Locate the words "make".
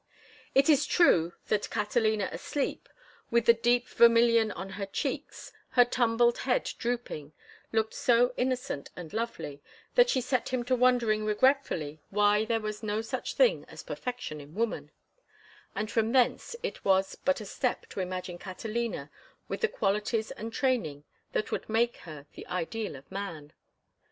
21.69-21.97